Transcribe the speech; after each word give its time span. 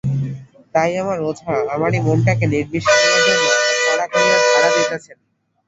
তাই 0.75 0.91
আমার 1.01 1.17
ওঝা 1.21 1.53
আমারই 1.73 1.99
মনটাকে 2.07 2.45
নির্বিষ 2.53 2.83
করিবার 2.89 3.21
জন্য 3.27 3.45
এত 3.51 3.77
কড়া 3.85 4.05
করিয়া 4.13 4.37
ঝাড়া 4.45 4.69
দিতেছেন। 4.75 5.17